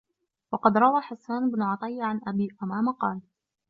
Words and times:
وَقَدْ 0.51 0.77
رَوَى 0.77 1.01
حَسَّانُ 1.01 1.51
بْنُ 1.51 1.61
عَطِيَّةَ 1.61 2.03
عَنْ 2.03 2.21
أَبِي 2.27 2.55
أُمَامَةَ 2.63 2.91
قَالَ 2.93 3.21